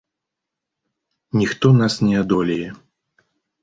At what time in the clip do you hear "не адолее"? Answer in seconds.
2.09-2.69